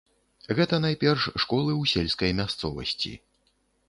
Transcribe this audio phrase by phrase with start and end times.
[0.59, 3.13] Гэта найперш школы ў сельскай мясцовасці.